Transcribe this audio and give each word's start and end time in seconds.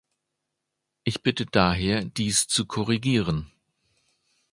Ich 1.03 1.21
bitte 1.21 1.45
daher, 1.45 2.03
dies 2.03 2.47
zu 2.47 2.65
korrigieren. 2.65 3.51